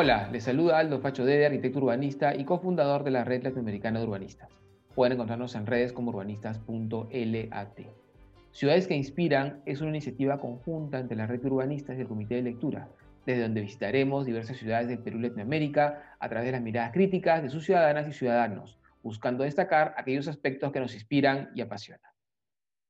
[0.00, 4.06] Hola, les saluda Aldo Facho Dede, arquitecto urbanista y cofundador de la Red Latinoamericana de
[4.06, 4.48] Urbanistas.
[4.94, 7.80] Pueden encontrarnos en redes como urbanistas.lat.
[8.52, 12.36] Ciudades que Inspiran es una iniciativa conjunta entre la Red de Urbanistas y el Comité
[12.36, 12.88] de Lectura,
[13.26, 17.42] desde donde visitaremos diversas ciudades del Perú y Latinoamérica a través de las miradas críticas
[17.42, 22.12] de sus ciudadanas y ciudadanos, buscando destacar aquellos aspectos que nos inspiran y apasionan.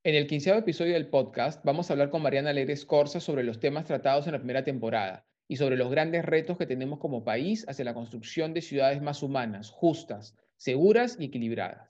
[0.04, 3.60] En el quinceavo episodio del podcast vamos a hablar con Mariana Alegre Escorza sobre los
[3.60, 7.64] temas tratados en la primera temporada y sobre los grandes retos que tenemos como país
[7.68, 11.88] hacia la construcción de ciudades más humanas, justas, seguras y equilibradas.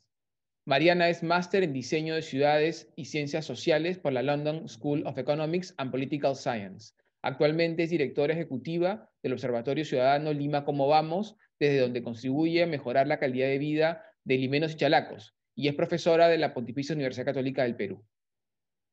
[0.64, 5.18] Mariana es máster en diseño de ciudades y ciencias sociales por la London School of
[5.18, 6.94] Economics and Political Science.
[7.22, 13.06] Actualmente es directora ejecutiva del Observatorio Ciudadano Lima Cómo Vamos, desde donde contribuye a mejorar
[13.06, 17.24] la calidad de vida de limenos y chalacos, y es profesora de la Pontificia Universidad
[17.24, 18.04] Católica del Perú.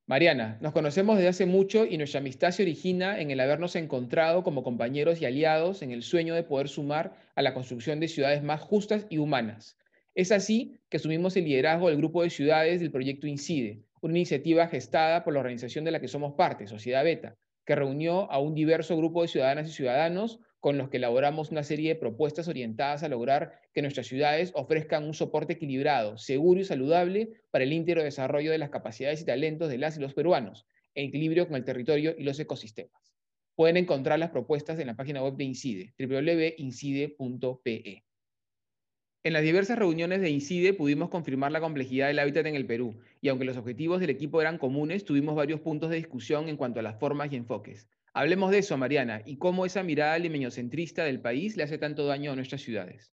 [0.07, 4.43] Mariana, nos conocemos desde hace mucho y nuestra amistad se origina en el habernos encontrado
[4.43, 8.43] como compañeros y aliados en el sueño de poder sumar a la construcción de ciudades
[8.43, 9.79] más justas y humanas.
[10.13, 14.67] Es así que asumimos el liderazgo del grupo de ciudades del proyecto INCIDE, una iniciativa
[14.67, 18.53] gestada por la organización de la que somos parte, Sociedad Beta, que reunió a un
[18.53, 23.03] diverso grupo de ciudadanas y ciudadanos con los que elaboramos una serie de propuestas orientadas
[23.03, 28.01] a lograr que nuestras ciudades ofrezcan un soporte equilibrado, seguro y saludable para el íntegro
[28.01, 31.65] desarrollo de las capacidades y talentos de las y los peruanos, en equilibrio con el
[31.65, 33.13] territorio y los ecosistemas.
[33.53, 38.03] Pueden encontrar las propuestas en la página web de INCIDE, www.incide.pe.
[39.23, 42.99] En las diversas reuniones de INCIDE pudimos confirmar la complejidad del hábitat en el Perú,
[43.21, 46.79] y aunque los objetivos del equipo eran comunes, tuvimos varios puntos de discusión en cuanto
[46.79, 47.87] a las formas y enfoques.
[48.17, 52.31] Hablemos de eso, Mariana, y cómo esa mirada limeñocentrista del país le hace tanto daño
[52.31, 53.11] a nuestras ciudades.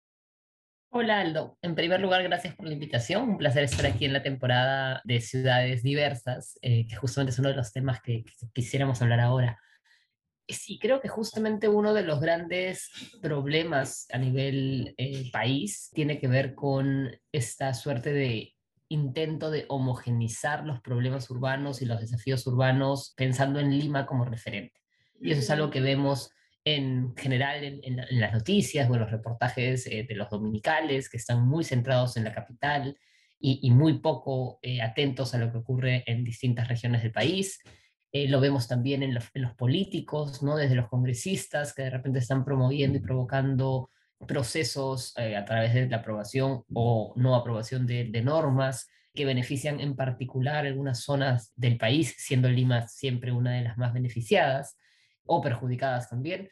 [0.91, 4.23] Hola Aldo, en primer lugar gracias por la invitación, un placer estar aquí en la
[4.23, 9.21] temporada de ciudades diversas, eh, que justamente es uno de los temas que, quisiéramos hablar
[9.21, 9.57] ahora.
[10.45, 12.91] Sí, creo que justamente uno de los grandes
[13.21, 18.53] problemas a nivel eh, país tiene que ver con esta suerte de
[18.89, 24.78] intento de homogenizar los problemas urbanos y los desafíos urbanos pensando en Lima como referente.
[25.21, 26.31] Y eso es algo que vemos
[26.65, 31.47] en general en, las noticias o en los reportajes eh, de los dominicales, que están
[31.47, 32.97] muy centrados en la capital
[33.41, 37.61] y, muy poco eh, atentos a lo que ocurre en distintas regiones del país.
[38.11, 40.57] Eh, lo vemos también en los, políticos, ¿no?
[40.57, 43.91] desde los congresistas que de repente están promoviendo y provocando
[44.27, 49.95] procesos a través de la aprobación o no aprobación de, de normas que benefician en
[49.95, 54.75] particular algunas zonas del país, siendo Lima siempre una de las más beneficiadas
[55.29, 56.49] o perjudicadas también.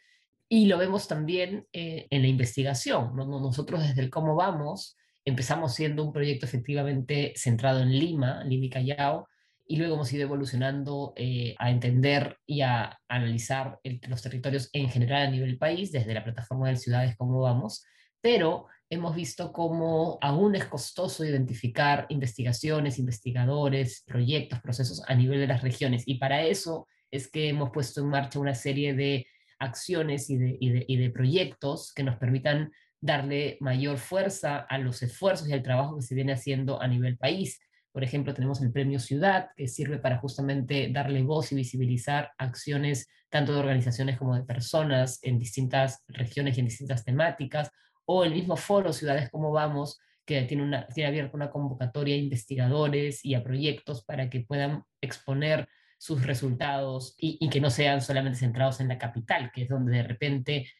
[0.48, 3.14] Y lo vemos también eh, en la investigación.
[3.14, 8.70] Nosotros desde el Cómo Vamos empezamos siendo un proyecto efectivamente centrado en Lima, Lima y
[8.70, 9.28] Callao,
[9.66, 13.78] y luego hemos ido evolucionando eh, a entender y a analizar
[14.08, 17.84] los territorios en general a nivel país, desde la plataforma de ciudades Cómo Vamos,
[18.22, 25.48] pero hemos visto cómo aún es costoso identificar investigaciones, investigadores, proyectos, procesos a nivel de
[25.48, 29.26] las regiones, y para eso es que hemos puesto en marcha una serie de
[29.58, 35.62] acciones y de, proyectos que nos permitan darle mayor fuerza a los esfuerzos y al
[35.62, 37.60] trabajo que se viene haciendo a nivel país.
[37.92, 43.08] Por ejemplo, tenemos el Premio Ciudad, que sirve para justamente darle voz y visibilizar acciones
[43.30, 47.70] tanto de organizaciones como de personas en distintas regiones y en distintas temáticas,
[48.04, 52.18] o el mismo foro Ciudades como Vamos, que tiene, una, tiene abierta una convocatoria a
[52.18, 55.68] investigadores y a proyectos para que puedan exponer
[55.98, 60.02] sus resultados y, que no sean solamente centrados en la capital, que es donde de
[60.04, 60.70] repente,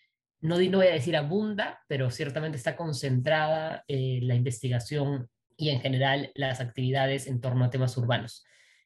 [0.41, 5.81] no, no voy a decir abunda, pero ciertamente está concentrada eh, la investigación y en
[5.81, 8.45] general las actividades en torno a temas urbanos.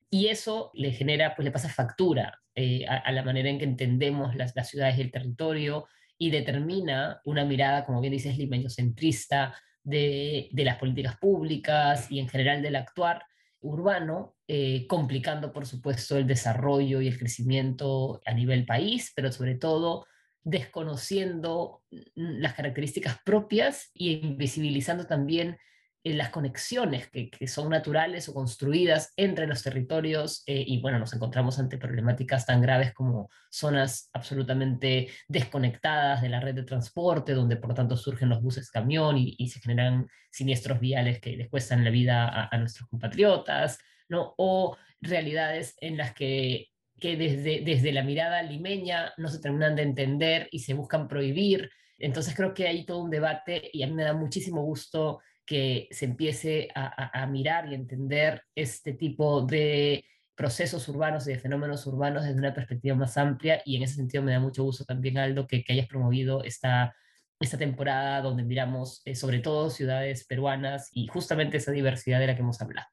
[0.09, 4.35] Y eso le genera, pues le pasa factura eh, a, la manera en que entendemos
[4.35, 10.65] las, ciudades y el territorio y determina una mirada, como bien dices, limeñocentrista de, de
[10.65, 13.23] las políticas públicas y en general del actuar
[13.63, 19.55] urbano, eh, complicando por supuesto el desarrollo y el crecimiento a nivel país, pero sobre
[19.55, 20.07] todo
[20.45, 21.83] desconociendo
[22.15, 25.59] las características propias y invisibilizando también
[26.05, 31.13] eh, las conexiones que, son naturales o construidas entre los territorios eh, y bueno, nos
[31.13, 37.57] encontramos ante problemáticas tan graves como zonas absolutamente desconectadas de la red de transporte, donde
[37.57, 41.91] por tanto surgen los buses camión y, se generan siniestros viales que les cuestan la
[41.91, 43.79] vida a, nuestros compatriotas,
[44.09, 44.35] ¿no?
[44.39, 46.69] o realidades en las que
[47.03, 51.69] que desde, desde la mirada limeña no se terminan de entender y se buscan prohibir.
[51.99, 55.89] Entonces creo que hay todo un debate y a mí me da muchísimo gusto que
[55.91, 60.05] se empiece a, mirar y entender este tipo de
[60.35, 64.23] procesos urbanos y de fenómenos urbanos desde una perspectiva más amplia y en ese sentido
[64.23, 66.95] me da mucho gusto también, Aldo, que, que hayas promovido esta,
[67.41, 72.35] esta temporada donde miramos eh, sobre todo ciudades peruanas y justamente esa diversidad de la
[72.35, 72.87] que hemos hablado.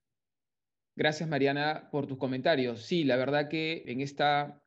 [0.95, 2.81] Gracias, Mariana, por tus comentarios.
[2.81, 4.61] Sí, la verdad que en esta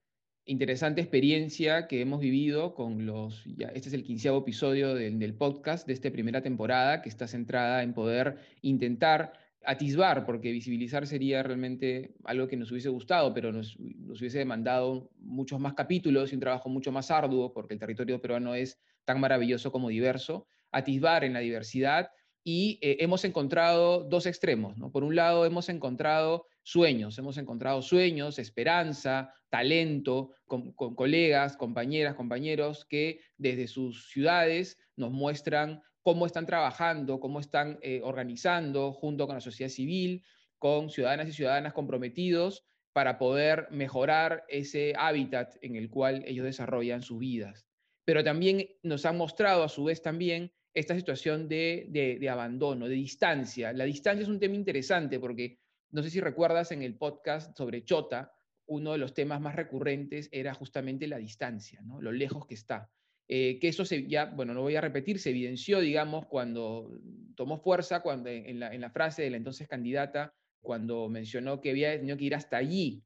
[0.45, 5.87] interesante experiencia que hemos vivido con los, ya, este es el quinceavo episodio del, podcast
[5.87, 9.33] de esta primera temporada que está centrada en poder intentar
[9.65, 15.11] atisbar, porque visibilizar sería realmente algo que nos hubiese gustado, pero nos, nos, hubiese demandado
[15.19, 19.21] muchos más capítulos y un trabajo mucho más arduo, porque el territorio peruano es tan
[19.21, 22.11] maravilloso como diverso, atisbar en la diversidad
[22.45, 24.77] y eh, hemos encontrado dos extremos.
[24.77, 24.91] ¿no?
[24.91, 32.85] Por un lado, hemos encontrado sueños, hemos encontrado sueños, esperanza, talento, con, colegas, compañeras, compañeros
[32.85, 39.37] que desde sus ciudades nos muestran cómo están trabajando, cómo están eh, organizando junto con
[39.37, 40.25] la sociedad civil,
[40.59, 47.03] con ciudadanas y ciudadanas comprometidos para poder mejorar ese hábitat en el cual ellos desarrollan
[47.03, 47.67] sus vidas.
[48.05, 52.95] Pero también nos han mostrado a su vez también esta situación de, de, abandono, de
[52.95, 53.73] distancia.
[53.73, 55.59] La distancia es un tema interesante porque
[55.93, 58.33] no sé si recuerdas en el podcast sobre Chota,
[58.67, 62.01] uno de los temas más recurrentes era justamente la distancia, ¿no?
[62.01, 62.91] lo lejos que está.
[63.29, 66.99] Eh, que eso se, ya, bueno, no voy a repetir, se evidenció, digamos, cuando
[67.37, 71.71] tomó fuerza cuando, en, la, en la frase de la entonces candidata, cuando mencionó que
[71.71, 73.05] había tenido que ir hasta allí.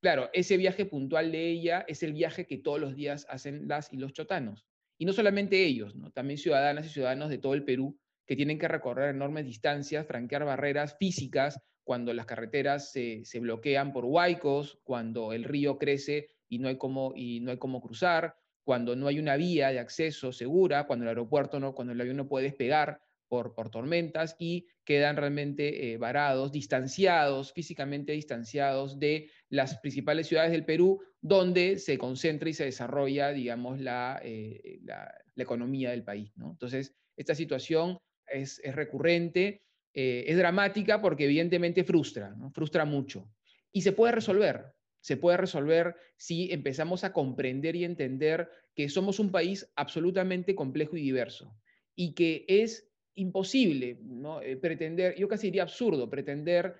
[0.00, 3.92] Claro, ese viaje puntual de ella es el viaje que todos los días hacen las
[3.92, 4.66] y los chotanos.
[4.96, 6.10] Y no solamente ellos, ¿no?
[6.10, 10.44] también ciudadanas y ciudadanos de todo el Perú que tienen que recorrer enormes distancias, franquear
[10.44, 16.58] barreras físicas cuando las carreteras se, se bloquean por huaicos, cuando el río crece y
[16.58, 20.30] no hay cómo, y no hay cómo cruzar, cuando no hay una vía de acceso
[20.30, 24.66] segura, cuando el aeropuerto no, cuando el avión no puede despegar por, por tormentas y
[24.84, 31.96] quedan realmente eh, varados, distanciados, físicamente distanciados de las principales ciudades del Perú, donde se
[31.96, 36.36] concentra y se desarrolla, digamos, la, eh, la, economía del país.
[36.36, 36.50] ¿no?
[36.50, 37.96] Entonces, esta situación
[38.26, 39.62] es, es recurrente,
[39.94, 42.50] eh, es dramática porque evidentemente frustra, ¿no?
[42.50, 43.30] frustra mucho.
[43.72, 44.66] Y se puede resolver,
[45.00, 50.96] se puede resolver si empezamos a comprender y entender que somos un país absolutamente complejo
[50.96, 51.56] y diverso
[51.94, 54.40] y que es imposible ¿no?
[54.40, 56.76] Eh, pretender, yo casi diría absurdo, pretender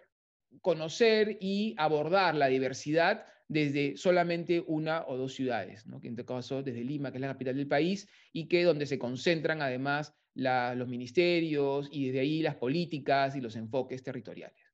[0.60, 6.62] conocer y abordar la diversidad desde solamente una o dos ciudades, que en este caso
[6.62, 10.86] desde Lima, que es la capital del país, y que donde se concentran además los
[10.86, 14.70] ministerios y desde ahí las políticas y los enfoques territoriales.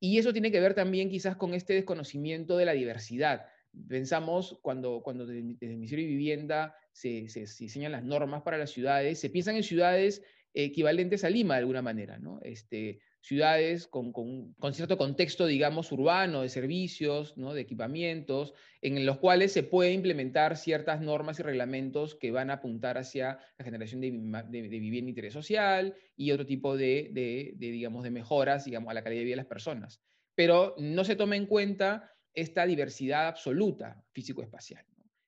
[0.00, 3.46] Y eso tiene que ver también quizás con este desconocimiento de la diversidad.
[3.88, 8.58] Pensamos cuando, cuando desde, el Ministerio de Vivienda se, se, se, diseñan las normas para
[8.58, 10.22] las ciudades, se piensan en ciudades
[10.52, 12.40] equivalentes a Lima de alguna manera, ¿no?
[12.42, 17.54] Este, ciudades con, con, cierto contexto, digamos, urbano, de servicios, ¿no?
[17.54, 22.54] de equipamientos, en los cuales se puede implementar ciertas normas y reglamentos que van a
[22.54, 27.10] apuntar hacia la generación de, de, de vivienda de interés social y otro tipo de,
[27.12, 30.02] de, digamos, de mejoras, digamos, a la calidad de vida de las personas.
[30.34, 34.84] Pero no se toma en cuenta esta diversidad absoluta físico-espacial.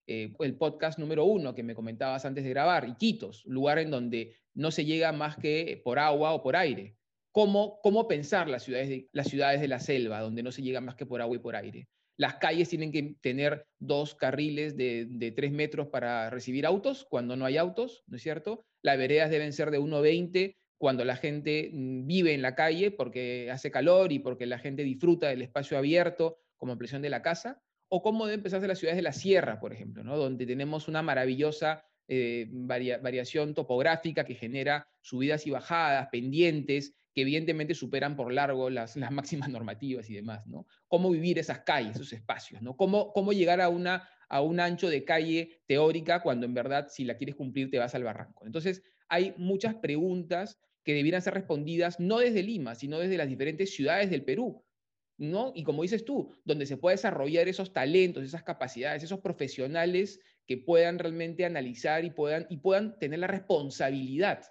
[0.09, 4.35] Eh, el podcast número uno que me comentabas antes de grabar, Iquitos, lugar en donde
[4.53, 6.97] no se llega más que por agua o por aire
[7.35, 10.81] cómo, cómo pensar las ciudades, de, las ciudades de la selva, donde no se llega
[10.81, 11.89] más que por agua y por aire.
[12.17, 17.35] Las calles tienen que tener dos carriles de, de tres metros para recibir autos cuando
[17.35, 18.65] no hay autos, ¿no es cierto?
[18.83, 23.51] Las veredas deben ser de 1,20 cuando la gente mm, vive en la calle porque
[23.51, 27.61] hace calor y porque la gente disfruta del espacio abierto como ampliación de la casa,
[27.89, 30.17] o cómo deben empezarse las ciudades de la sierra, por ejemplo, ¿no?
[30.17, 37.23] donde tenemos una maravillosa eh, varia, variación topográfica que genera subidas y bajadas, pendientes, que
[37.23, 40.67] evidentemente superan por largo las, las máximas normativas y demás, ¿no?
[40.89, 42.77] Cómo vivir esas calles, esos espacios, ¿no?
[42.77, 47.05] Cómo, cómo llegar a, una, a un ancho de calle teórica cuando en verdad si
[47.05, 48.47] la quieres cumplir te vas al barranco.
[48.47, 53.75] Entonces, hay muchas preguntas que debieran ser respondidas no desde Lima, sino desde las diferentes
[53.75, 54.65] ciudades del Perú,
[55.17, 55.53] ¿no?
[55.55, 60.59] Y como dices tú, donde se puede desarrollar esos talentos, esas capacidades, esos profesionales que
[60.59, 64.43] puedan realmente analizar y puedan, y puedan tener la responsabilidad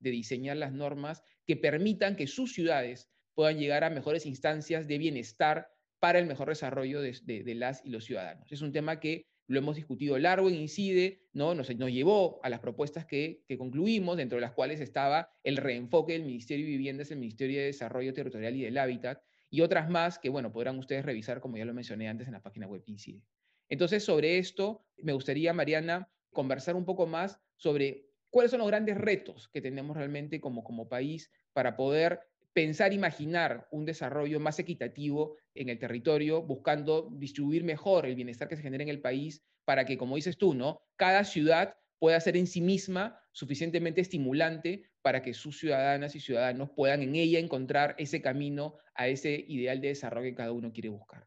[0.00, 4.98] de diseñar las normas que permitan que sus ciudades puedan llegar a mejores instancias de
[4.98, 5.68] bienestar
[6.00, 8.50] para el mejor desarrollo de, de, de las y los ciudadanos.
[8.50, 11.54] Es un tema que lo hemos discutido largo e incide, ¿no?
[11.54, 16.14] Nos, nos llevó a las propuestas que, concluimos, dentro de las cuales estaba el reenfoque
[16.14, 20.18] del Ministerio de Viviendas, el Ministerio de Desarrollo Territorial y del Hábitat, y otras más
[20.18, 23.22] que, bueno, podrán ustedes revisar, como ya lo mencioné antes, en la página web Incide.
[23.68, 28.96] Entonces, sobre esto, me gustaría, Mariana, conversar un poco más sobre cuáles son los grandes
[28.96, 32.20] retos que tenemos realmente como, como país para poder
[32.52, 38.56] pensar, imaginar un desarrollo más equitativo en el territorio, buscando distribuir mejor el bienestar que
[38.56, 40.80] se genera en el país para que, como dices tú, ¿no?
[40.96, 46.70] Cada ciudad pueda ser en sí misma suficientemente estimulante para que sus ciudadanas y ciudadanos
[46.74, 50.88] puedan en ella encontrar ese camino a ese ideal de desarrollo que cada uno quiere
[50.88, 51.26] buscar.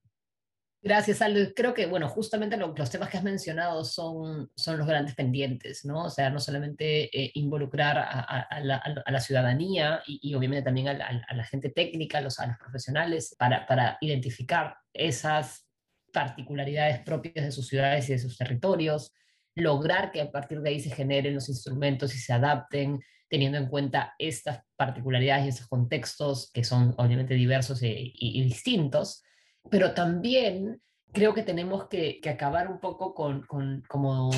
[0.82, 1.54] Gracias, Aldo.
[1.54, 6.06] Creo que, bueno, justamente los temas que has mencionado son, son los grandes pendientes, ¿no?
[6.06, 11.70] O sea, no solamente eh, involucrar a, la, ciudadanía y, obviamente también a, la gente
[11.70, 15.68] técnica, los, a los profesionales, para, para identificar esas
[16.14, 19.12] particularidades propias de sus ciudades y de sus territorios,
[19.56, 23.68] lograr que a partir de ahí se generen los instrumentos y se adapten teniendo en
[23.68, 29.24] cuenta estas particularidades y estos contextos que son obviamente diversos e, y distintos
[29.70, 33.42] pero también creo que tenemos que, acabar un poco con,
[33.88, 34.32] como,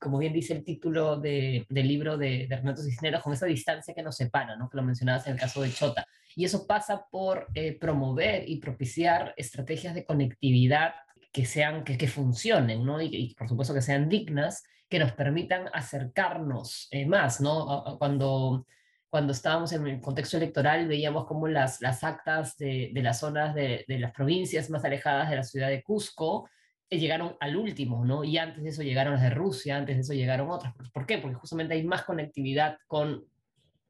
[0.00, 4.02] como bien dice el título del libro de, de Renato Cisneros, con esa distancia que
[4.02, 4.68] nos separa, ¿no?
[4.68, 6.06] que lo mencionabas en el caso de Chota.
[6.36, 10.94] Y eso pasa por eh, promover y propiciar estrategias de conectividad
[11.32, 13.00] que sean, que, que funcionen, ¿no?
[13.00, 17.96] Y, por supuesto que sean dignas, que nos permitan acercarnos eh, más, ¿no?
[17.98, 18.66] Cuando
[19.14, 23.54] cuando estábamos en el contexto electoral, veíamos cómo las, las actas de, de las zonas
[23.54, 26.50] de, de, las provincias más alejadas de la ciudad de Cusco
[26.90, 28.24] eh, llegaron al último, ¿no?
[28.24, 30.74] Y antes de eso llegaron las de Rusia, antes de eso llegaron otras.
[30.92, 31.18] ¿Por qué?
[31.18, 33.24] Porque justamente hay más conectividad con,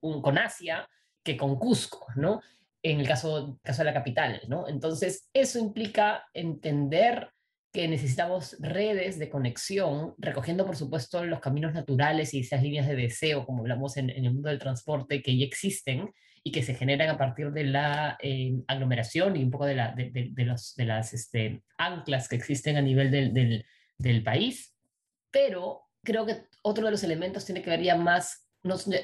[0.00, 0.86] un, con Asia
[1.22, 2.42] que con Cusco, ¿no?
[2.82, 4.68] En el caso, caso de la capital, ¿no?
[4.68, 7.30] Entonces, eso implica entender
[7.74, 12.94] que necesitamos redes de conexión, recogiendo por supuesto los caminos naturales y esas líneas de
[12.94, 16.12] deseo, como hablamos en, el mundo del transporte, que ya existen
[16.44, 21.12] y que se generan a partir de la eh, aglomeración y un poco de, las
[21.14, 24.72] este, anclas que existen a nivel del país.
[25.32, 28.43] Pero creo que otro de los elementos tiene que ver ya más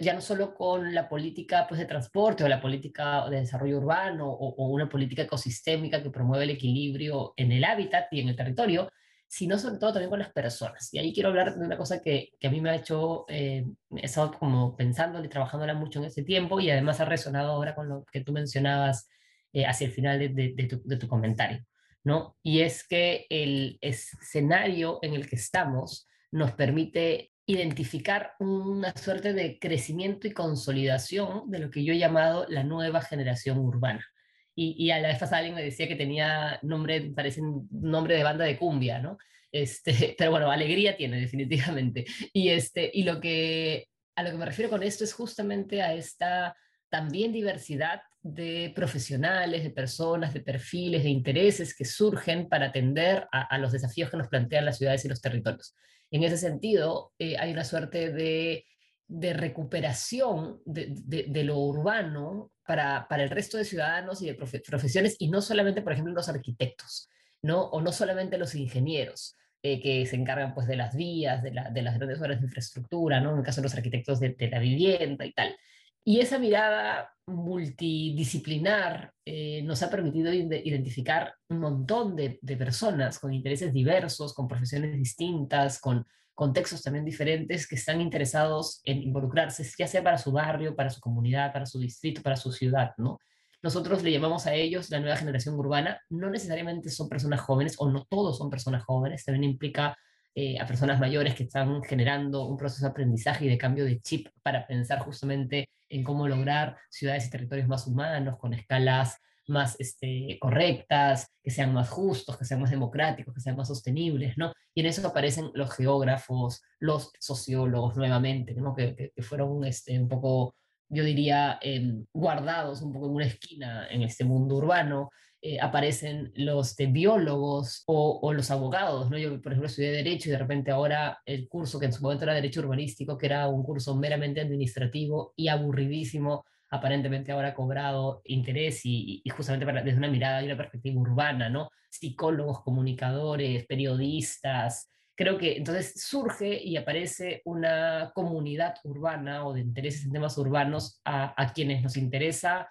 [0.01, 4.31] ya no solo con la política pues, de transporte o la política de desarrollo urbano
[4.31, 8.91] o, una política ecosistémica que promueve el equilibrio en el hábitat y en el territorio,
[9.27, 10.93] sino sobre todo también con las personas.
[10.95, 13.67] Y ahí quiero hablar de una cosa que, que a mí me ha hecho, eh,
[13.97, 17.75] he estado como pensando y trabajándola mucho en este tiempo y además ha resonado ahora
[17.75, 19.09] con lo que tú mencionabas
[19.53, 21.65] eh, hacia el final de, de, tu, de tu comentario.
[22.03, 22.39] ¿no?
[22.43, 29.59] Y es que el escenario en el que estamos nos permite identificar una suerte de
[29.59, 34.07] crecimiento y consolidación de lo que yo he llamado la nueva generación urbana.
[34.55, 38.45] Y, a la vez alguien me decía que tenía nombre, parece un nombre de banda
[38.45, 39.17] de cumbia, ¿no?
[39.51, 42.05] Este, pero bueno, alegría tiene definitivamente.
[42.33, 45.95] Y, este, y lo que, a lo que me refiero con esto es justamente a
[45.95, 46.55] esta
[46.91, 53.57] también diversidad de profesionales, de personas, de perfiles, de intereses que surgen para atender a
[53.57, 55.75] los desafíos que nos plantean las ciudades y los territorios.
[56.11, 58.65] En ese sentido, eh, hay una suerte de,
[59.09, 65.83] recuperación de, lo urbano para, el resto de ciudadanos y de profesiones, y no solamente,
[65.83, 67.09] por ejemplo, los arquitectos,
[67.43, 67.63] ¿no?
[67.63, 69.37] o no solamente los ingenieros.
[69.63, 73.21] Eh, que se encargan pues de las vías, de, de, las grandes obras de infraestructura,
[73.21, 73.33] ¿no?
[73.33, 75.55] en el caso de los arquitectos de, la vivienda y tal.
[76.05, 83.73] Y esa mirada multidisciplinar eh, nos ha permitido identificar un montón de, personas con intereses
[83.73, 90.03] diversos, con profesiones distintas, con contextos también diferentes que están interesados en involucrarse, ya sea
[90.03, 93.19] para su barrio, para su comunidad, para su distrito, para su ciudad, ¿no?
[93.63, 96.01] Nosotros le llamamos a ellos la nueva generación urbana.
[96.09, 99.99] No necesariamente son personas jóvenes o no todos son personas jóvenes, también implica
[100.35, 104.01] eh, a personas mayores que están generando un proceso de aprendizaje y de cambio de
[104.01, 109.19] chip para pensar justamente en cómo lograr ciudades y territorios más humanos, con escalas
[109.49, 114.39] más este, correctas, que sean más justos, que sean más democráticos, que sean más sostenibles,
[114.39, 114.53] ¿no?
[114.75, 118.75] Y en eso aparecen los geógrafos, los sociólogos nuevamente, ¿no?
[118.75, 120.55] Que, que, fueron este, un poco,
[120.89, 125.11] yo diría, em, guardados un poco en una esquina en este mundo urbano,
[125.43, 129.17] eh, aparecen los de biólogos o, los abogados, ¿no?
[129.17, 132.25] Yo, por ejemplo, estudié Derecho y de repente ahora el curso que en su momento
[132.25, 138.21] era Derecho Urbanístico, que era un curso meramente administrativo y aburridísimo, aparentemente ahora ha cobrado
[138.27, 141.71] interés y, justamente desde una mirada y una perspectiva urbana, ¿no?
[141.89, 144.91] Psicólogos, comunicadores, periodistas.
[145.17, 151.01] Creo que entonces surge y aparece una comunidad urbana o de intereses en temas urbanos
[151.03, 152.71] a, a quienes nos interesa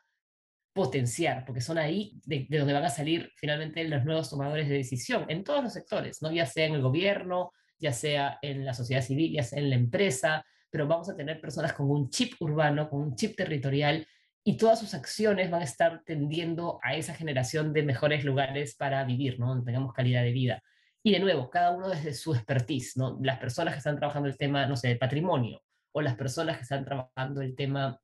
[0.79, 5.25] potenciar, porque son ahí de, donde van a salir finalmente los nuevos tomadores de decisión
[5.27, 6.31] en todos los sectores, ¿no?
[6.31, 9.75] ya sea en el gobierno, ya sea en la sociedad civil, ya sea en la
[9.75, 14.07] empresa, pero vamos a tener personas con un chip urbano, con un chip territorial,
[14.41, 19.03] y todas sus acciones van a estar tendiendo a esa generación de mejores lugares para
[19.03, 19.50] vivir, ¿no?
[19.50, 20.63] donde tengamos calidad de vida.
[21.03, 23.19] Y de nuevo, cada uno desde su expertise, ¿no?
[23.21, 26.63] las personas que están trabajando el tema, no sé, de patrimonio, o las personas que
[26.63, 28.00] están trabajando el tema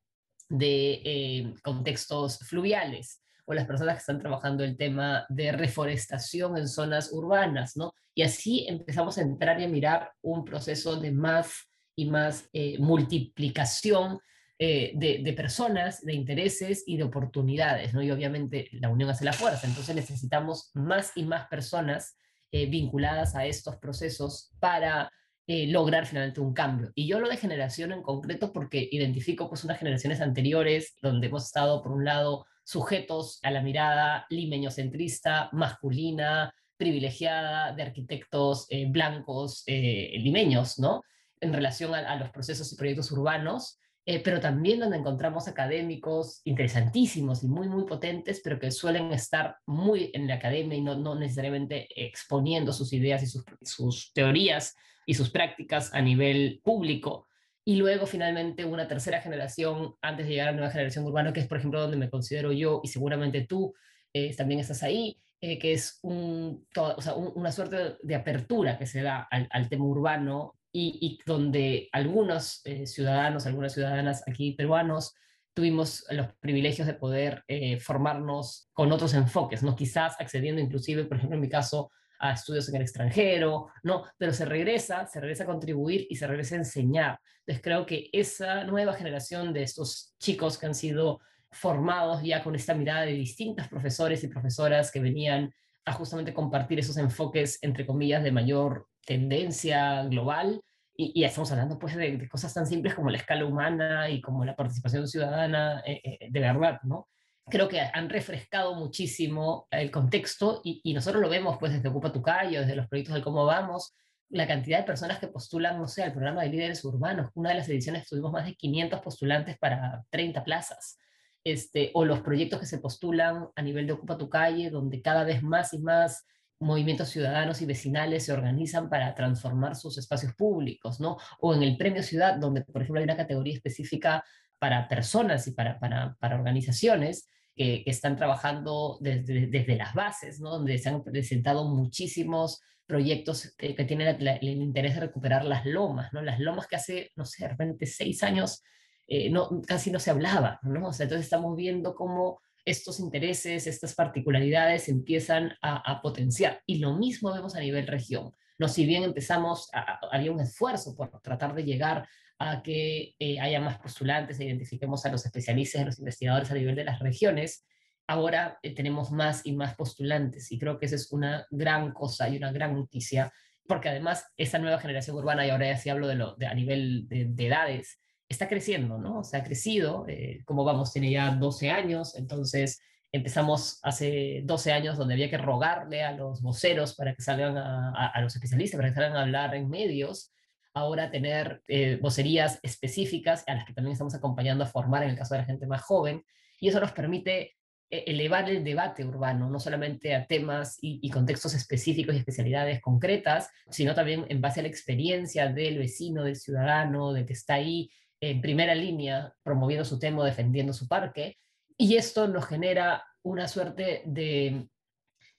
[0.50, 6.68] de eh, contextos fluviales o las personas que están trabajando el tema de reforestación en
[6.68, 7.94] zonas urbanas, ¿no?
[8.16, 11.54] Y así empezamos a entrar y a mirar un proceso de más
[11.96, 14.20] y más eh, multiplicación
[14.58, 18.02] eh, de, personas, de intereses y de oportunidades, ¿no?
[18.02, 22.18] Y obviamente la unión hace la fuerza, entonces necesitamos más y más personas
[22.52, 25.12] vinculadas a estos procesos para
[25.48, 26.92] eh, lograr finalmente un cambio.
[26.96, 31.46] Y yo lo de generación en concreto porque identifico pues unas generaciones anteriores donde hemos
[31.46, 39.64] estado por un lado sujetos a la mirada limeñocentrista, masculina, privilegiada de arquitectos eh, blancos
[39.68, 41.04] eh, limeños, ¿no?
[41.40, 47.48] En relación a, los procesos y proyectos urbanos, pero también donde encontramos académicos interesantísimos y
[47.48, 51.88] muy, muy potentes, pero que suelen estar muy en la academia y no, no necesariamente
[51.96, 54.76] exponiendo sus ideas y sus, teorías
[55.08, 57.28] y sus prácticas a nivel público.
[57.64, 61.40] Y luego finalmente una tercera generación antes de llegar a la nueva generación urbana, que
[61.40, 63.74] es por ejemplo donde me considero yo y seguramente tú
[64.14, 69.68] eh, también estás ahí, eh, que es una suerte de apertura que se da al,
[69.68, 75.14] tema urbano y, donde algunos eh, ciudadanos, algunas ciudadanas aquí peruanos,
[75.54, 77.46] tuvimos los privilegios de poder
[77.80, 79.74] formarnos con otros enfoques, ¿no?
[79.74, 84.34] quizás accediendo inclusive, por ejemplo, en mi caso, a estudios en el extranjero, no, pero
[84.34, 87.20] se regresa, se regresa a contribuir y se regresa a enseñar.
[87.40, 91.20] Entonces creo que esa nueva generación de estos chicos que han sido
[91.52, 95.54] formados ya con esta mirada de distintos profesores y profesoras que venían
[95.86, 100.62] a justamente compartir esos enfoques, entre comillas, de mayor tendencia global,
[100.98, 104.46] y, y, estamos hablando pues de, cosas tan simples como la escala humana y como
[104.46, 107.10] la participación ciudadana eh, eh, de verdad, ¿no?
[107.48, 112.22] creo que han refrescado muchísimo el contexto y, nosotros lo vemos pues desde Ocupa tu
[112.22, 113.94] Calle, desde los proyectos de cómo vamos,
[114.30, 117.30] la cantidad de personas que postulan, no sé, al programa de líderes urbanos.
[117.36, 120.98] Una de las ediciones tuvimos más de 500 postulantes para 30 plazas.
[121.44, 125.24] Este, o los proyectos que se postulan a nivel de Ocupa tu Calle, donde cada
[125.24, 126.26] vez más y más
[126.60, 131.18] movimientos ciudadanos y vecinales se organizan para transformar sus espacios públicos, ¿no?
[131.40, 134.24] O en el Premio Ciudad, donde, por ejemplo, hay una categoría específica
[134.60, 140.50] para personas y para, para, organizaciones que, están trabajando desde, desde, las bases, ¿no?
[140.52, 146.22] donde se han presentado muchísimos proyectos que, tienen el interés de recuperar las lomas, ¿no?
[146.22, 148.64] las lomas que hace, no sé, de repente seis años
[149.08, 149.32] eh,
[149.68, 150.88] casi no se hablaba, ¿no?
[150.88, 156.62] O sea, entonces estamos viendo cómo estos intereses, estas particularidades empiezan a, a, potenciar.
[156.66, 158.32] Y lo mismo vemos a nivel región.
[158.58, 159.70] No, si bien empezamos,
[160.12, 162.08] había un esfuerzo por tratar de llegar
[162.40, 166.76] a que eh, haya más postulantes, identifiquemos a los especialistas, a los investigadores a nivel
[166.76, 167.66] de las regiones,
[168.08, 172.30] ahora eh, tenemos más y más postulantes y creo que esa es una gran cosa
[172.30, 173.32] y una gran noticia,
[173.68, 176.54] porque además esa nueva generación urbana, y ahora ya sí hablo de, lo, de a
[176.54, 179.20] nivel de, edades, está creciendo, ¿no?
[179.20, 184.72] O sea, ha crecido, eh, como vamos, tiene ya 12 años, entonces empezamos hace 12
[184.74, 188.78] años donde había que rogarle a los voceros para que salgan a, a los especialistas,
[188.78, 190.34] para que salgan a hablar en medios,
[190.76, 195.18] ahora tener eh, vocerías específicas a las que también estamos acompañando a formar en el
[195.18, 196.24] caso de la gente más joven,
[196.60, 197.56] y eso nos permite
[197.90, 203.50] eh, elevar el debate urbano, no solamente a temas y, contextos específicos y especialidades concretas,
[203.70, 207.90] sino también en base a la experiencia del vecino, del ciudadano, de que está ahí
[208.20, 211.38] en primera línea promoviendo su tema, defendiendo su parque,
[211.78, 214.68] y esto nos genera una suerte de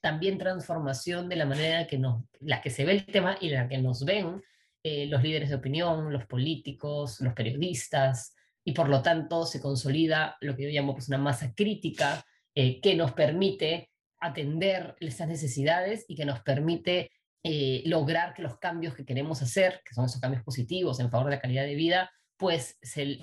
[0.01, 3.69] también transformación de la manera que nos, la que se ve el tema y la
[3.69, 4.43] que nos ven
[4.83, 10.37] eh, los líderes de opinión, los políticos, los periodistas, y por lo tanto se consolida
[10.41, 16.05] lo que yo llamo pues, una masa crítica eh, que nos permite atender estas necesidades
[16.09, 17.11] y que nos permite
[17.43, 21.27] eh, lograr que los cambios que queremos hacer, que son esos cambios positivos en favor
[21.27, 23.19] de la calidad de vida, pues se,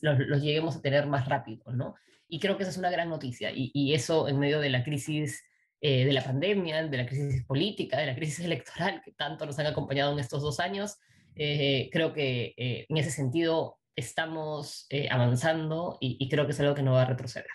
[0.00, 1.94] los, lleguemos a tener más rápido, ¿no?
[2.28, 3.50] Y creo que esa es una gran noticia.
[3.54, 5.44] Y, eso en medio de la crisis
[5.80, 9.58] eh, de la pandemia, de la crisis política, de la crisis electoral que tanto nos
[9.58, 10.98] han acompañado en estos dos años.
[11.34, 16.82] Eh, creo que eh, en ese sentido estamos avanzando y, creo que es algo que
[16.82, 17.50] no va a retroceder.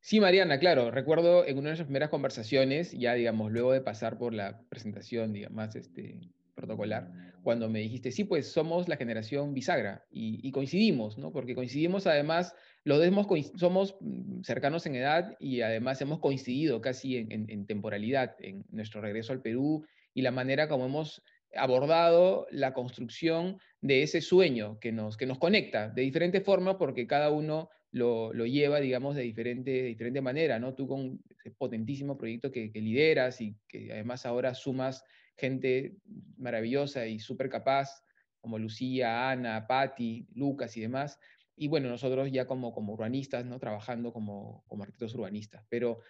[0.00, 0.90] Sí, Mariana, claro.
[0.90, 5.32] Recuerdo en una de nuestras primeras conversaciones, ya digamos, luego de pasar por la presentación,
[5.32, 6.20] digamos, este,
[6.54, 7.10] protocolar,
[7.42, 11.32] cuando me dijiste, sí, pues somos la generación bisagra y, coincidimos, ¿no?
[11.32, 17.16] Porque coincidimos además, los dos somos mm, cercanos en edad y además hemos coincidido casi
[17.16, 19.84] en, temporalidad en nuestro regreso al Perú
[20.14, 21.22] y la manera como hemos
[21.54, 27.06] abordado la construcción de ese sueño que nos, que nos conecta de diferente forma porque
[27.06, 30.74] cada uno lo, lo, lleva, digamos, de diferente, de diferente manera, ¿no?
[30.74, 35.04] Tú con ese potentísimo proyecto que, que lideras y que además ahora sumas
[35.36, 35.96] gente
[36.36, 38.02] maravillosa y súper capaz,
[38.40, 41.18] como Lucía, Ana, Patti, Lucas y demás,
[41.56, 43.58] y bueno, nosotros ya como, como urbanistas, ¿no?
[43.58, 45.64] trabajando como, como arquitectos urbanistas.
[45.68, 46.00] Pero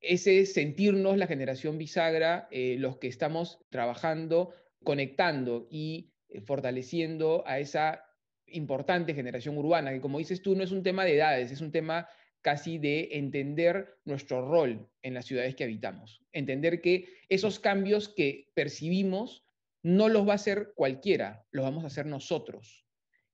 [0.00, 7.58] ese sentirnos la generación bisagra, eh, los que estamos trabajando, conectando y eh, fortaleciendo a
[7.58, 8.04] esa
[8.46, 11.72] importante generación urbana, que como dices tú, no es un tema de edades, es un
[11.72, 12.08] tema
[12.44, 18.50] casi de entender nuestro rol en las ciudades que habitamos, entender que esos cambios que
[18.52, 19.46] percibimos
[19.82, 22.84] no los va a hacer cualquiera, los vamos a hacer nosotros.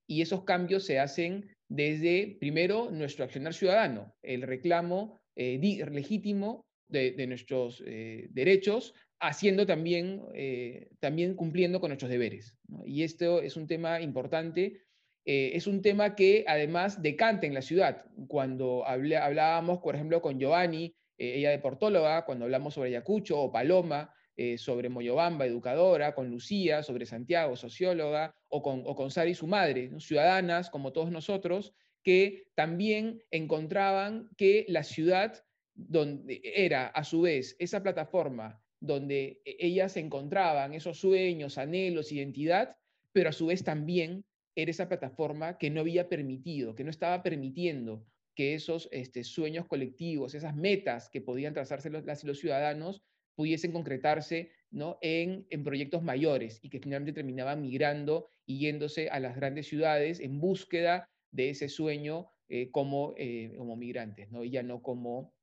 [0.07, 5.59] Y esos cambios se hacen desde, primero, nuestro accionar ciudadano, el reclamo eh,
[5.91, 12.55] legítimo de, nuestros eh, derechos, haciendo también, eh, también cumpliendo con nuestros deberes.
[12.85, 14.81] Y esto es un tema importante.
[15.25, 18.05] Es un tema que además decanta en la ciudad.
[18.27, 24.13] Cuando hablábamos, por ejemplo, con Giovanni, ella de Portóloga, cuando hablamos sobre Ayacucho o Paloma,
[24.57, 29.91] sobre Moyobamba, educadora, con Lucía, sobre Santiago, socióloga, o con, o con Sari, su madre,
[29.99, 37.55] ciudadanas como todos nosotros, que también encontraban que la ciudad donde era a su vez
[37.59, 42.75] esa plataforma donde e-, ellas encontraban esos sueños, anhelos, identidad,
[43.11, 47.23] pero a su vez también era esa plataforma que no había permitido, que no estaba
[47.23, 52.39] permitiendo que esos este, sueños colectivos, esas metas que podían trazarse los, las y los
[52.39, 53.03] ciudadanos,
[53.35, 54.97] pudiesen concretarse ¿no?
[55.01, 60.39] en, proyectos mayores y que finalmente terminaban migrando y yéndose a las grandes ciudades en
[60.39, 64.43] búsqueda de ese sueño eh, como, eh, como migrantes, ¿no?
[64.43, 65.33] y ya no como,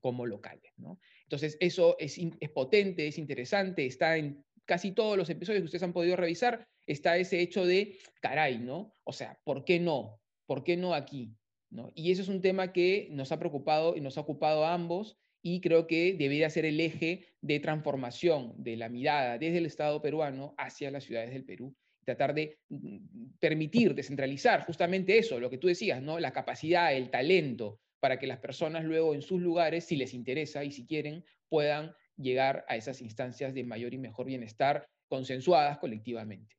[0.00, 0.72] como locales.
[0.76, 0.98] ¿no?
[1.22, 5.82] Entonces, eso es, es potente, es interesante, está en casi todos los episodios que ustedes
[5.82, 8.94] han podido revisar, está ese hecho de, caray, ¿no?
[9.04, 10.20] O sea, ¿por qué no?
[10.46, 11.36] ¿Por qué no aquí?
[11.70, 11.90] ¿No?
[11.94, 15.16] Y eso es un tema que nos ha preocupado y nos ha ocupado a ambos
[15.42, 20.02] y creo que debería ser el eje de transformación de la mirada desde el Estado
[20.02, 21.74] peruano hacia las ciudades del Perú
[22.04, 26.18] tratar de mm, permitir, descentralizar justamente eso, lo que tú decías, ¿no?
[26.18, 30.64] La capacidad, el talento, para que las personas luego en sus lugares, si les interesa
[30.64, 36.56] y si quieren, puedan llegar a esas instancias de mayor y mejor bienestar consensuadas colectivamente.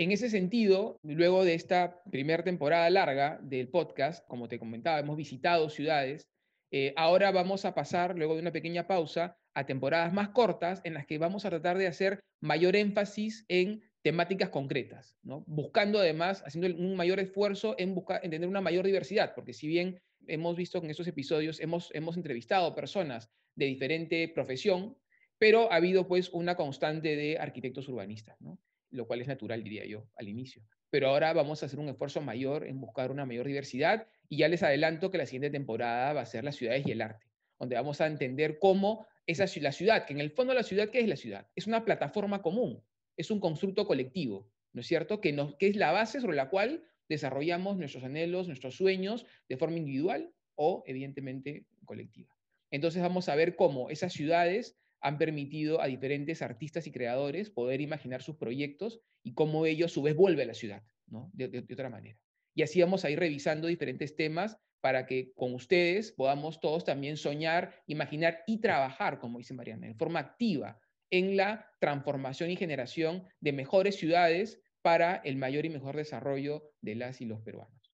[0.00, 5.14] En ese sentido, luego de esta primera temporada larga del podcast, como te comentaba, hemos
[5.14, 6.26] visitado ciudades,
[6.70, 10.94] eh, ahora vamos a pasar, luego de una pequeña pausa, a temporadas más cortas en
[10.94, 15.44] las que vamos a tratar de hacer mayor énfasis en temáticas concretas, ¿no?
[15.46, 19.68] buscando además, haciendo un mayor esfuerzo en, buscar, en tener una mayor diversidad, porque si
[19.68, 24.96] bien hemos visto que en estos episodios hemos, hemos entrevistado personas de diferente profesión,
[25.36, 28.58] pero ha habido pues una constante de arquitectos urbanistas, ¿no?
[28.90, 30.62] Lo cual es natural, diría yo, al inicio.
[30.90, 34.48] Pero ahora vamos a hacer un esfuerzo mayor en buscar una mayor diversidad y ya
[34.48, 37.26] les adelanto que la siguiente temporada va a ser las ciudades y el arte,
[37.58, 41.00] donde vamos a entender cómo esa, la ciudad, que en el fondo la ciudad, ¿qué
[41.00, 41.46] es la ciudad?
[41.54, 42.82] Es una plataforma común,
[43.16, 45.20] es un constructo colectivo, ¿no es cierto?
[45.20, 49.78] Que, que es la base sobre la cual desarrollamos nuestros anhelos, nuestros sueños de forma
[49.78, 52.34] individual o, evidentemente, colectiva.
[52.70, 57.80] Entonces vamos a ver cómo esas ciudades han permitido a diferentes artistas y creadores poder
[57.80, 61.30] imaginar sus proyectos y cómo ello a su vez vuelve a la ciudad, ¿no?
[61.32, 62.18] de, otra manera.
[62.54, 67.16] Y así vamos a ir revisando diferentes temas para que con ustedes podamos todos también
[67.16, 73.24] soñar, imaginar y trabajar, como dice Mariana, en forma activa en la transformación y generación
[73.40, 77.92] de mejores ciudades para el mayor y mejor desarrollo de las y los peruanos.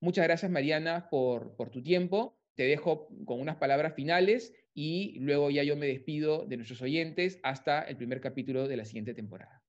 [0.00, 2.38] Muchas gracias, Mariana, por, por tu tiempo.
[2.54, 7.40] Te dejo con unas palabras finales y luego ya yo me despido de nuestros oyentes
[7.42, 9.62] hasta el primer capítulo de la siguiente temporada.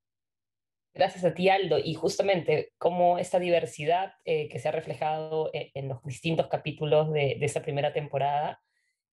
[0.93, 1.79] Gracias a ti, Aldo.
[1.79, 7.13] Y justamente como esta diversidad eh, que se ha reflejado e, en, los distintos capítulos
[7.13, 8.59] de, de esta primera temporada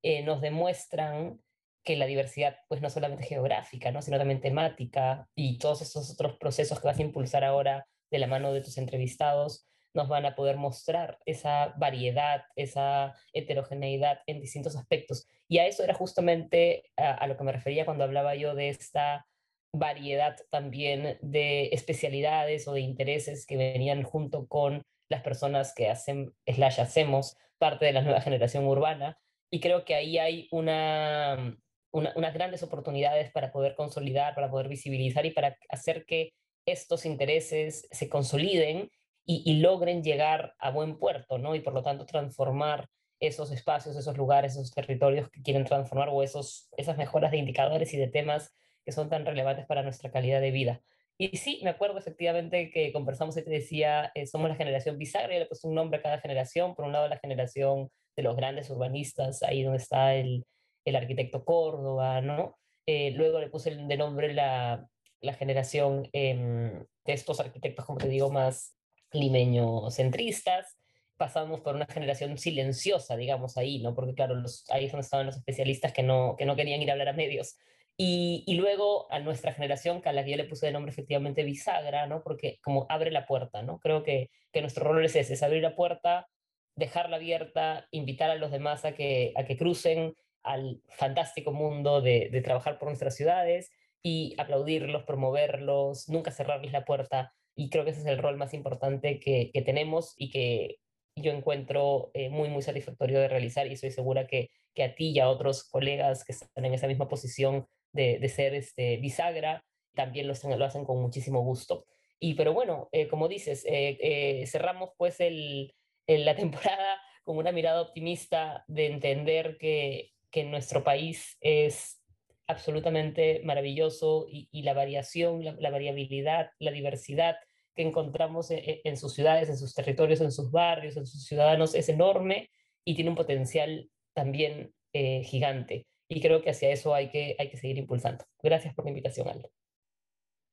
[0.03, 1.41] eh, nos demuestran
[1.85, 4.03] que la diversidad, pues no solamente geográfica, ¿no?
[4.03, 8.27] sino también temática y todos esos otros procesos que vas a impulsar ahora de la
[8.27, 14.77] mano de tus entrevistados, nos van a poder mostrar esa variedad, esa heterogeneidad en distintos
[14.77, 15.27] aspectos.
[15.55, 19.25] Y a eso era justamente a, lo que me refería cuando hablaba yo de esta
[19.73, 26.35] variedad también de especialidades o de intereses que venían junto con las personas que hacen,
[26.45, 29.17] slash, hacemos parte de la nueva generación urbana.
[29.49, 31.57] Y creo que ahí hay una,
[31.93, 36.33] unas grandes oportunidades para poder consolidar, para poder visibilizar y para hacer que
[36.67, 38.91] estos intereses se consoliden
[39.25, 41.55] y, logren llegar a buen puerto, ¿no?
[41.55, 42.89] Y por lo tanto transformar
[43.27, 47.93] esos espacios, esos lugares, esos territorios que quieren transformar o esos, esas mejoras de indicadores
[47.95, 50.83] y de temas que son tan relevantes para nuestra calidad de vida.
[51.17, 55.35] Y sí, me acuerdo efectivamente que conversamos y te decía, eh, somos la generación bisagra,
[55.35, 56.75] y le puse un nombre a cada generación.
[56.75, 60.45] Por un lado, la generación de los grandes urbanistas, ahí donde está el,
[60.85, 62.59] el arquitecto Córdoba, ¿no?
[62.87, 64.87] Eh, luego le puse de nombre la,
[65.21, 68.77] la generación em, de estos arquitectos, como te digo, más
[69.13, 70.77] limeño-centristas.
[71.17, 73.95] Pasamos por una generación silenciosa, digamos, ahí, ¿no?
[73.95, 76.91] Porque claro, los, ahí es donde estaban los especialistas que no, que no querían ir
[76.91, 77.57] a hablar a medios.
[77.97, 80.91] Y, y, luego a nuestra generación, que a la que yo le puse de nombre
[80.91, 82.23] efectivamente bisagra, ¿no?
[82.25, 83.79] Porque como abre la puerta, ¿no?
[83.79, 86.29] Creo que, que nuestro rol es ese, es abrir la puerta,
[86.75, 92.31] dejarla abierta, invitar a los demás a que, a que crucen al fantástico mundo de,
[92.33, 93.71] de trabajar por nuestras ciudades
[94.03, 97.33] y aplaudirlos, promoverlos, nunca cerrarles la puerta.
[97.57, 100.79] Y creo que ese es el rol más importante que, que tenemos y que
[101.17, 105.11] yo encuentro eh, muy, muy satisfactorio de realizar y estoy segura que, que a ti
[105.11, 109.65] y a otros colegas que están en esa misma posición de, de ser este, bisagra
[109.95, 111.87] también lo, lo hacen con muchísimo gusto.
[112.19, 115.73] Y pero bueno, eh, como dices, eh, cerramos pues el,
[116.07, 122.03] la temporada con una mirada optimista de entender que, que nuestro país es
[122.47, 127.37] absolutamente maravilloso y, la variación, la, variabilidad, la diversidad
[127.75, 131.75] que encontramos en, en, sus ciudades, en sus territorios, en sus barrios, en sus ciudadanos
[131.75, 132.51] es enorme
[132.85, 135.87] y tiene un potencial también eh, gigante.
[136.09, 138.25] Y creo que hacia eso hay que, hay que seguir impulsando.
[138.43, 139.51] Gracias por la invitación, Aldo.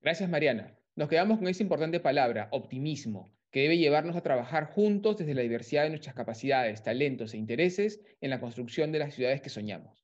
[0.02, 0.76] Gracias, Mariana.
[0.96, 5.42] Nos quedamos con esa importante palabra, optimismo, que debe llevarnos a trabajar juntos desde la
[5.42, 10.01] diversidad de nuestras capacidades, talentos e intereses en la construcción de las ciudades que soñamos.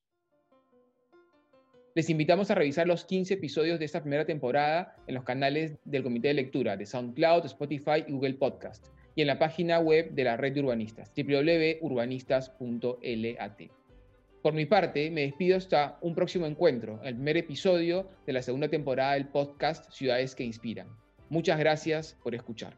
[1.98, 6.04] Les invitamos a revisar los 15 episodios de esta primera temporada en los canales del
[6.04, 10.24] Comité de Lectura de SoundCloud, Spotify y Google Podcast y en la página web de
[10.24, 13.62] la Red de Urbanistas, www.urbanistas.lat.
[14.44, 18.68] Por mi parte, me despido hasta un próximo encuentro, el primer episodio de la segunda
[18.68, 20.90] temporada del podcast Ciudades que Inspiran.
[21.30, 22.78] Muchas gracias por escuchar.